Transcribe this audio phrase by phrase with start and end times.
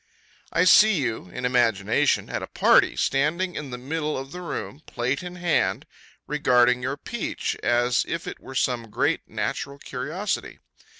[0.51, 4.79] I see you, in imagination, at a party, standing in the middle of the room,
[4.87, 5.85] plate in hand,
[6.25, 10.57] regarding your peach as if it were some great natural curiosity.